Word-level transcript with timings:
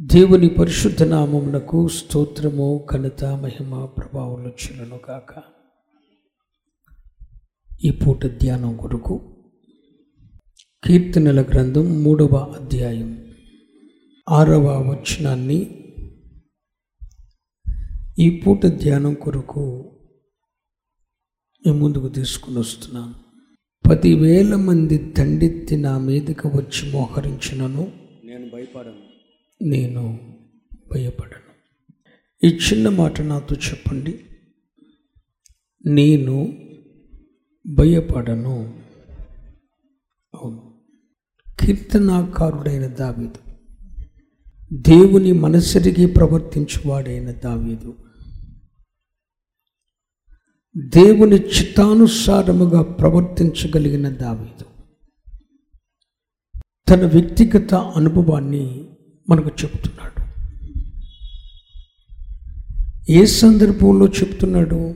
దేవుని 0.00 0.48
పరిశుద్ధ 0.48 1.02
నామమునకు 1.02 1.88
స్తోత్రము 1.88 2.86
ఘనత 2.92 3.24
మహిమ 3.24 3.84
ప్రభావములు 3.84 4.48
చెల్లును 4.48 4.98
కాక 4.98 5.42
ఈ 7.84 7.90
పూట 7.90 8.26
ధ్యానం 8.26 8.76
కొరకు 8.76 9.20
కీర్తనల 10.84 11.42
గ్రంథం 11.42 12.02
మూడవ 12.02 12.36
అధ్యాయం 12.60 13.34
ఆరవ 14.28 14.90
వచనాన్ని 14.90 15.84
ఈ 18.18 18.40
పూట 18.40 18.66
ధ్యానం 18.66 19.14
కొరకు 19.14 19.92
నేను 21.66 21.78
ముందుకు 21.78 22.08
తీసుకుని 22.08 22.58
వస్తున్నాను. 22.58 23.14
పదివేల 23.88 24.56
మంది 24.56 25.12
దండెత్తి 25.12 25.76
నా 25.76 25.98
మీదకి 25.98 26.48
వచ్చి 26.48 26.92
మోహరించినను. 26.92 27.92
నేను 28.24 28.48
భయపడను. 28.48 29.07
నేను 29.62 30.18
భయపడను. 30.92 31.48
ఈ 32.46 32.58
చిన్న 32.58 32.88
మాట 32.88 33.20
నాతో 33.20 33.56
చెప్పండి. 33.56 34.20
నేను 35.86 36.58
భయపడను. 37.66 38.80
అవును. 40.34 40.74
కీర్తనాకారుడైన 41.60 42.86
దావీదు 42.86 43.38
దేవుని 44.72 45.32
మనసరిగి 45.32 46.06
ప్రవర్తించువాడైన 46.06 47.32
దావీదు 47.32 47.96
దేవుని 50.76 51.36
చిత్తానుసారముగా 51.36 52.82
ప్రవర్తించగలిగిన 52.82 54.08
దావీదు 54.08 54.64
తన 56.88 57.06
వ్యక్తిగత 57.06 57.74
అనుభవాన్ని 57.74 58.88
మనకు 59.30 59.48
చెప్తున్నాడు. 59.64 60.18
ఏ 63.12 63.24
సందర్భంలో 63.24 64.06
చెప్తున్నాడు? 64.06 64.94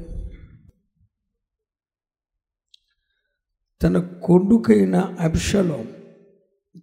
తన 3.82 4.20
కొడుకైన 4.24 4.96
అభిషలం 4.96 5.92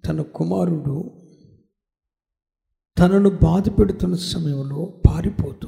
తన 0.08 0.22
కుమారుడు 0.22 1.11
తనను 3.00 3.30
బాధ 3.30 3.69
పెడుతున్న 3.80 4.16
సమయంలో 4.16 5.02
పారిపోతూ 5.08 5.67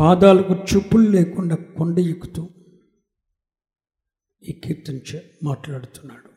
పాదాలకు 0.00 0.54
చెప్పులు 0.54 1.10
లేకుండా 1.10 1.56
కొండ 1.56 1.98
ఎక్కుతూ 1.98 2.48
ఈ 4.42 4.52
కీర్తన 4.52 5.20
మాట్లాడుతున్నాడు. 5.42 6.31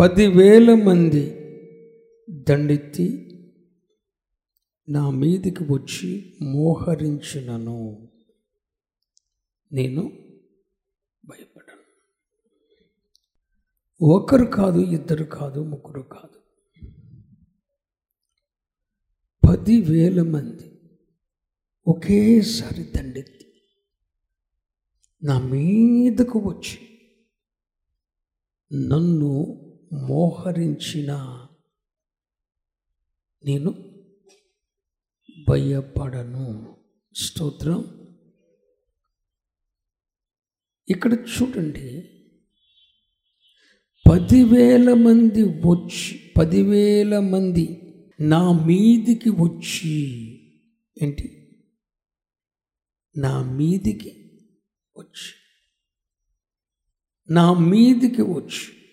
పదివేల 0.00 0.74
మంది 0.74 1.30
దండెత్తి 2.30 3.22
నా 4.88 5.10
మీదికి 5.10 5.64
వచ్చి 5.64 6.38
మోహరించినను. 6.42 8.08
నేను 9.72 10.02
భయపడను. 11.24 11.82
ఒకరు 14.04 14.44
కాదు 14.44 14.78
ఇద్దరు 14.78 15.24
కాదు 15.24 15.60
ముగ్గురు 15.60 16.02
కాదు. 16.02 16.40
పదివేల 19.48 20.22
మంది 20.22 20.80
ఒకేసారి 21.86 22.84
దండెత్తి 22.84 23.46
నా 25.22 25.40
మీదకు 25.40 26.38
వచ్చి 26.38 26.78
నన్ను 28.88 29.62
మోహరించిన 29.92 31.12
నేను 33.44 33.92
భయపడను. 35.48 36.76
స్తోత్రం. 37.14 38.06
ఇక్కడ 40.88 41.12
చూడండి. 41.12 42.10
పదివేల 44.10 44.94
మంది 44.94 45.42
వచ్చి 45.42 46.32
పదివేల 46.36 47.18
మంది 47.18 47.82
నా 48.20 48.52
మీదికి 48.52 49.30
వచ్చి 49.30 50.02
ఏంటి? 51.02 51.56
నా 53.16 53.42
మీదికి 53.42 54.40
వచ్చి 54.98 55.34
నా 57.30 57.54
మీదికి 57.54 58.22
వచ్చి 58.22 58.85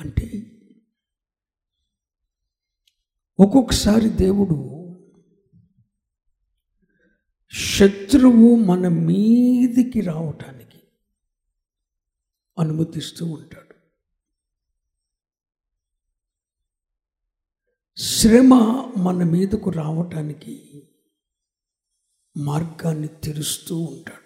అంటే 0.00 0.26
ఒక్కొక్కసారి 3.40 4.08
దేవుడు 4.08 4.58
శత్రువు 7.52 8.56
మన 8.56 8.88
మీదికి 8.88 10.00
రావటానికి 10.00 10.82
అనుమతిస్తూ 12.58 13.26
ఉంటాడు. 13.26 13.74
శ్రమ 17.96 18.54
మన 18.98 19.24
మీదకు 19.24 19.70
రావటానికి 19.70 20.54
మార్గాన్ని 22.36 23.08
తెరుస్తూ 23.08 23.80
ఉంటాడు. 23.80 24.23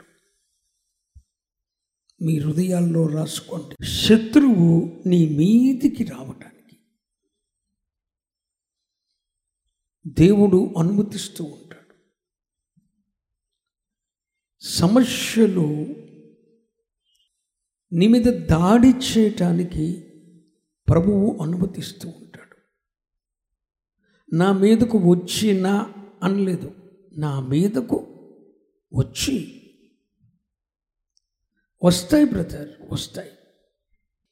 మీ 2.23 2.39
హృదయాల్లో 2.39 3.07
రాసుకోండి. 3.07 3.87
శత్రువు 3.87 5.03
నీ 5.07 5.29
మీదికి 5.29 6.05
రావటానికి. 6.05 6.77
దేవుడు 10.07 10.75
అనుమతిస్తూ 10.79 11.45
ఉంటాడు. 11.45 11.95
సమస్యలు 14.61 15.87
నీ 17.93 18.09
మీద 18.09 18.47
దాడి 18.47 18.89
చేయటానికి 18.89 20.01
ప్రభువు 20.89 21.39
అనుమతిస్తూ 21.43 22.09
ఉంటాడు. 22.09 22.57
నా 24.37 24.53
మీదకు 24.53 24.99
వచ్చినా 24.99 25.95
అనలేదు. 26.23 26.75
నా 27.19 27.41
మీదకు 27.41 27.97
వచ్చి 28.95 29.58
వస్తాయి 31.83 32.25
బ్రదర్ 32.25 32.93
వస్తాయి. 32.93 33.31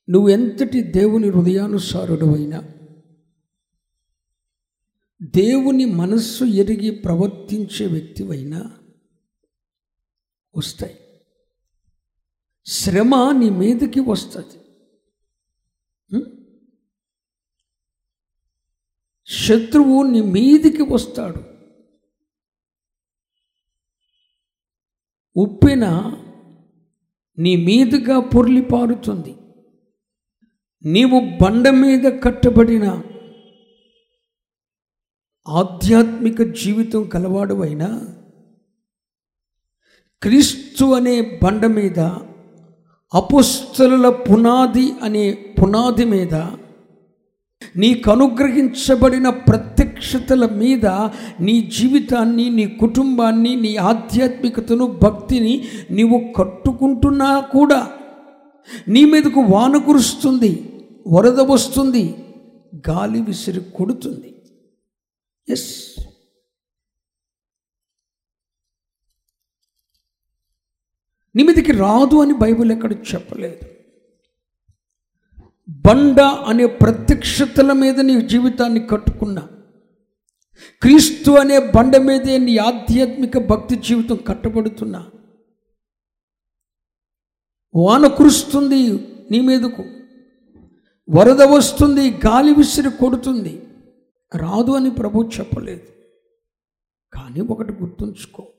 నువ్వు 0.08 0.28
ఎంతటి 0.28 0.82
దేవుని 0.82 1.28
హృదయానుసారుడు 1.28 2.36
అయినా 2.36 2.62
దేవుని 5.22 5.84
మనస్సు 5.84 6.44
ఎరిగి 6.44 6.90
ప్రవర్తించే 6.90 7.86
వ్యక్తివైనా 7.86 8.78
వస్తాయి. 10.56 11.00
శ్రమ 12.66 13.32
నీ 13.38 13.50
మీదకి 13.50 14.00
వస్తుంది. 14.00 14.62
శత్రువు 19.26 20.02
నీ 20.02 20.20
మీదికి 20.20 20.82
వస్తాడు. 20.82 21.42
ఉప్పిన 25.36 25.86
నీ 27.38 27.52
మీదుగా 27.56 28.16
పొర్లిపారుతుంది 28.34 29.32
నీవు 30.84 31.18
బండ 31.40 31.68
మీద 31.76 32.06
కట్టబడిన 32.24 32.86
ఆధ్యాత్మిక 35.46 36.42
జీవితం 36.52 37.02
కలవాడువైనా 37.04 37.88
క్రీస్తు 40.22 40.84
అనే 40.94 41.16
బండ 41.42 41.66
మీద 41.66 42.00
అపుస్తల 43.12 44.08
పునాది 44.28 44.86
అనే 45.02 45.24
పునాది 45.58 46.04
మీద 46.04 46.34
నీకు 47.76 48.06
అనుగ్రహించబడిన 48.10 49.28
ప్రతి 49.40 49.75
ప్రత్యక్షతల 49.96 50.46
మీద 50.46 50.86
నీ 51.40 51.60
జీవితాన్ని 51.60 52.50
నీ 52.50 52.64
కుటుంబాన్ని 52.68 53.56
నీ 53.56 53.76
ఆధ్యాత్మికతను 53.76 54.86
భక్తిని 54.86 55.68
నీవు 55.90 56.32
కట్టుకుంటున్నా 56.32 57.40
కూడా 57.40 57.80
నీ 58.88 59.04
మీదకు 59.04 59.40
వాన 59.40 59.76
కురుస్తుంది 59.76 60.52
వరద 61.08 61.40
వస్తుంది 61.40 62.04
గాలి 62.90 63.22
విసిరి 63.22 63.60
కొడుతుంది. 63.60 64.30
ఎస్ 65.48 65.70
నీ 71.36 71.42
మీదకి 71.42 71.72
రాదు 71.72 72.16
అని 72.22 72.34
బైబిల్ 72.34 72.72
ఎక్కడ 72.72 72.92
చెప్పలేదు. 72.92 73.64
బండ 75.68 76.20
అనే 76.20 76.66
ప్రత్యక్షతల 76.66 77.72
మీద 77.72 78.00
నీ 78.00 78.20
జీవితాన్ని 78.20 78.80
కట్టుకున్నా 78.86 79.48
క్రీస్తు 80.82 81.30
అనే 81.30 81.58
బండ 81.58 81.96
మీదే 81.96 82.38
నీ 82.38 82.56
ఆధ్యాత్మిక 82.56 83.38
భక్తి 83.38 83.76
జీవితం 83.76 84.16
కట్టబడుతున్నా. 84.16 85.10
వాన 87.74 88.06
కురుస్తుంది 88.06 88.90
నీ 89.30 89.40
మీదకు. 89.40 89.82
వరద 91.10 91.42
వస్తుంది 91.42 92.10
గాలి 92.10 92.54
విసిరి 92.54 92.90
కొడుతుంది. 92.90 93.68
రాదు 94.36 94.70
అని 94.70 94.90
ప్రభు 94.90 95.30
చెప్పలేదు. 95.40 95.88
కానీ 97.12 97.40
ఒకటి 97.40 97.72
గుర్తుంచుకో. 97.72 98.52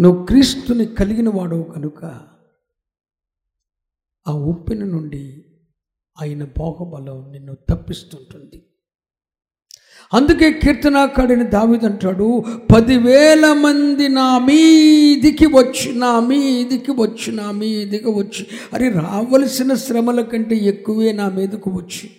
నువ్వు 0.00 0.26
క్రీస్తుని 0.26 0.86
కలిగిన 0.86 1.28
వాడవు 1.28 1.62
కనుక 1.62 2.04
ఆ 4.28 4.32
ఉప్పిన 4.32 4.84
నుండి 4.84 5.25
ఆయన 6.20 6.44
బాహుబలం 6.44 7.32
నిన్ను 7.32 7.54
తప్పిస్తుంటుంది. 7.54 8.62
అందుకే 10.14 10.52
కీర్తనాకాడిని 10.52 11.44
దావిదంటాడు 11.44 12.44
పదివేల 12.74 13.52
మంది 13.52 14.08
నా 14.08 14.38
మీదికి 14.38 15.46
వచ్చి 15.46 15.98
నా 15.98 16.20
మీదికి 16.20 16.90
వచ్చి 16.90 17.32
నా 17.32 17.50
మీదికి 17.50 18.08
వచ్చి 18.08 18.46
అరే 18.72 18.88
రావలసిన 18.88 19.74
శ్రమల 19.74 20.20
కంటే 20.20 20.56
ఎక్కువే 20.56 21.12
నా 21.12 21.28
మీదకు 21.28 21.70
వచ్చి. 21.70 22.10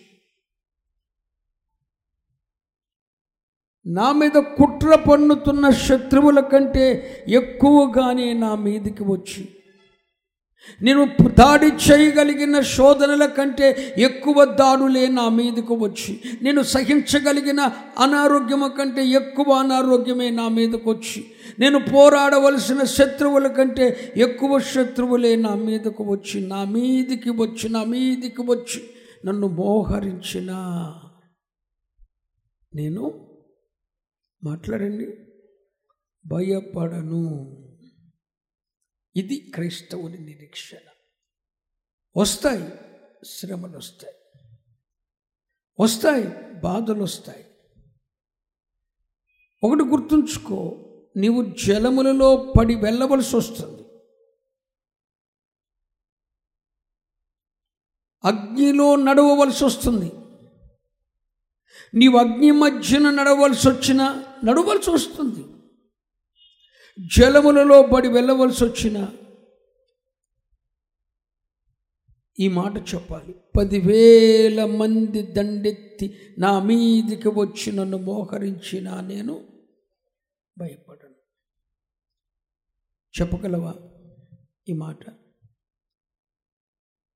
నా 3.85 4.11
మీద 4.11 4.31
కుట్ర 4.31 4.95
పన్నుతున్న 4.95 5.69
శత్రువుల 5.69 6.39
కంటే 6.39 6.85
ఎక్కువగానే 7.27 8.33
నా 8.33 8.55
మీదికి 8.55 9.03
వచ్చి. 9.03 9.56
నేను 10.81 11.05
దాడి 11.39 11.65
చేయగలిగిన 11.65 12.59
శోధనల 12.59 13.25
కంటే 13.25 13.95
ఎక్కువ 13.97 14.45
దాడులే 14.45 15.07
నా 15.07 15.29
మీదకు 15.29 15.75
వచ్చి. 15.75 16.21
నేను 16.41 16.63
సహించగలిగిన 16.63 17.59
అనారోగ్యము 17.99 18.67
కంటే 18.67 19.05
ఎక్కువ 19.05 19.53
అనారోగ్యమే 19.53 20.29
నా 20.29 20.47
మీదకు 20.47 20.91
వచ్చి. 20.91 21.25
నేను 21.59 21.79
పోరాడవలసిన 21.79 22.83
శత్రువుల 22.83 23.47
కంటే 23.47 24.13
ఎక్కువ 24.17 24.59
శత్రువులే 24.59 25.35
నా 25.35 25.55
మీదకు 25.55 26.03
వచ్చి. 26.03 26.47
నా 26.47 26.63
మీదికి 26.63 27.29
వచ్చి 27.29 27.69
నా 27.69 27.83
మీదికి 27.83 28.41
వచ్చి 28.41 28.83
నన్ను 29.25 29.47
మోహరించిన. 29.47 30.51
నేను 32.75 33.27
మాట్లాడండి. 34.43 35.07
భయపడను. 36.25 37.57
ఇది 39.17 39.37
క్రైస్తవుని 39.55 40.17
నిరీక్షణ. 40.17 40.85
వస్తాయి 42.15 42.65
శ్రమలు 43.25 43.77
వస్తాయి 43.77 44.15
వస్తాయి 45.79 46.25
బాధలు 46.59 47.03
వస్తాయి 47.03 47.43
ఒకటి 49.63 49.83
గుర్తుంచుకో 49.83 50.59
నీవు 51.17 51.41
జలములలో 51.65 52.53
పడి 52.57 52.75
వెళ్ళవలసి 52.75 53.35
వస్తుంది 53.35 53.83
అగ్నిలో 58.23 58.95
నడవవలసి 58.95 59.63
వస్తుంది 59.65 60.09
నీవు 61.93 62.17
అగ్ని 62.17 62.51
మధ్యన 62.51 63.09
నడవలసి 63.09 63.67
వచ్చినా 63.67 64.05
నడవలసి 64.43 64.89
వస్తుంది 64.89 65.43
జలములలో 66.99 67.81
పడి 67.81 68.07
వెళ్ళవలసి 68.07 68.65
వచ్చిన 68.65 69.13
ఈ 72.39 72.47
మాట 72.47 72.93
చెప్పాలి. 72.95 73.35
పదివేల 73.57 74.65
మంది 74.65 75.21
దండెత్తి 75.21 76.35
నా 76.37 76.63
మీదికి 76.63 77.27
వచ్చి 77.27 77.71
నన్ను 77.71 77.97
మోహరించిన 77.97 78.99
నేను 78.99 79.47
భయపడను. 80.57 81.15
చెప్పగలవా 83.21 83.75
ఈ 84.69 84.73
మాట? 84.73 84.97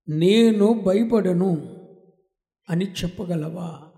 నేను 0.09 0.73
భయపడను 0.73 1.51
అని 2.69 2.91
చెప్పగలవా? 2.91 3.91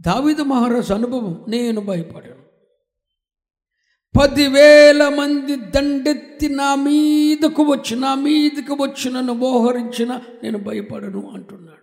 దావిద 0.00 0.40
మహారాజు 0.40 0.94
అనుభవం 0.94 1.44
నేను 1.48 1.80
భయపడను. 1.80 2.39
పదివేల 4.14 5.02
మంది 5.08 5.56
దండెత్తి 5.56 6.48
నా 6.48 6.74
మీదకు 6.74 7.62
వచ్చి 7.62 7.96
నా 7.96 8.14
మీదకు 8.14 8.74
వచ్చి 8.82 9.08
నన్ను 9.12 9.34
మోహరించిన 9.34 10.12
నేను 10.42 10.58
భయపడను 10.58 11.20
అంటున్నాడు. 11.34 11.79